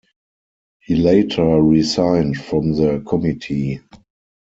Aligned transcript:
He 0.79 0.95
later 0.95 1.61
resigned 1.61 2.37
from 2.37 2.73
the 2.73 3.01
committee. 3.07 3.81